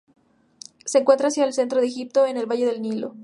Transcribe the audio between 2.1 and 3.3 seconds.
en el valle del Nilo.